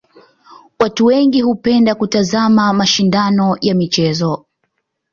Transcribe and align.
Watu 0.79 1.05
wengi 1.05 1.41
hupenda 1.41 1.95
kutazama 1.95 2.73
mashindano 2.73 3.57
ya 3.61 3.75
michezo. 3.75 4.45